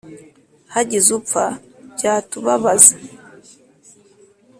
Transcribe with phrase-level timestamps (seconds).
[0.73, 1.45] hagize upfa
[1.93, 2.93] byatubabaza